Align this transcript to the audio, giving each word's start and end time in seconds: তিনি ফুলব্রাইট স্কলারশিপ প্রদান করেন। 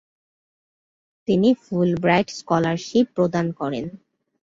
তিনি 1.27 1.49
ফুলব্রাইট 1.63 2.27
স্কলারশিপ 2.39 3.05
প্রদান 3.15 3.45
করেন। 3.51 3.85